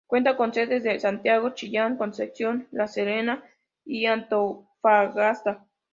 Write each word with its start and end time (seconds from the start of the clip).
Cuenta 0.07 0.35
con 0.35 0.51
sedes 0.51 0.83
en 0.85 0.99
Santiago, 0.99 1.51
Chillán, 1.51 1.95
Concepción, 1.95 2.67
La 2.71 2.87
Serena 2.87 3.43
y 3.85 4.07
Antofagasta. 4.07 5.67